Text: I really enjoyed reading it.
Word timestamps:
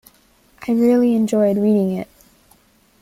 I 0.67 0.71
really 0.71 1.15
enjoyed 1.15 1.57
reading 1.57 1.91
it. 1.95 2.07